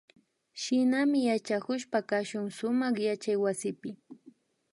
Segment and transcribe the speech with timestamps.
[0.61, 3.89] Shinami yachakushpa kashun sumak yachaywasipi